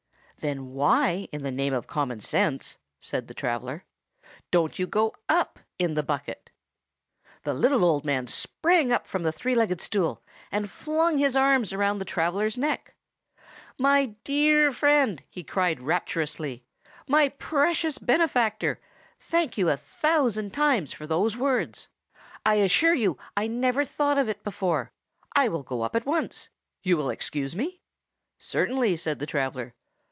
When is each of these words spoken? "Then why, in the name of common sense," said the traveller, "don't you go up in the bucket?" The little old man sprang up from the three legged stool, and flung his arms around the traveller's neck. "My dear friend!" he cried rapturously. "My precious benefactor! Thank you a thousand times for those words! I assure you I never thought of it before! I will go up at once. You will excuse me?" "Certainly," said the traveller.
"Then 0.41 0.69
why, 0.71 1.27
in 1.31 1.43
the 1.43 1.51
name 1.51 1.71
of 1.71 1.85
common 1.85 2.19
sense," 2.19 2.79
said 2.99 3.27
the 3.27 3.35
traveller, 3.35 3.85
"don't 4.49 4.79
you 4.79 4.87
go 4.87 5.13
up 5.29 5.59
in 5.77 5.93
the 5.93 6.01
bucket?" 6.01 6.49
The 7.43 7.53
little 7.53 7.85
old 7.85 8.05
man 8.05 8.25
sprang 8.25 8.91
up 8.91 9.05
from 9.05 9.21
the 9.21 9.31
three 9.31 9.53
legged 9.53 9.79
stool, 9.79 10.23
and 10.51 10.67
flung 10.67 11.19
his 11.19 11.35
arms 11.35 11.73
around 11.73 11.99
the 11.99 12.05
traveller's 12.05 12.57
neck. 12.57 12.95
"My 13.77 14.15
dear 14.23 14.71
friend!" 14.71 15.21
he 15.29 15.43
cried 15.43 15.79
rapturously. 15.79 16.63
"My 17.07 17.29
precious 17.29 17.99
benefactor! 17.99 18.79
Thank 19.19 19.59
you 19.59 19.69
a 19.69 19.77
thousand 19.77 20.55
times 20.55 20.91
for 20.91 21.05
those 21.05 21.37
words! 21.37 21.87
I 22.43 22.55
assure 22.55 22.95
you 22.95 23.15
I 23.37 23.45
never 23.45 23.85
thought 23.85 24.17
of 24.17 24.27
it 24.27 24.43
before! 24.43 24.91
I 25.35 25.49
will 25.49 25.61
go 25.61 25.83
up 25.83 25.95
at 25.95 26.07
once. 26.07 26.49
You 26.81 26.97
will 26.97 27.11
excuse 27.11 27.55
me?" 27.55 27.83
"Certainly," 28.39 28.97
said 28.97 29.19
the 29.19 29.27
traveller. 29.27 29.75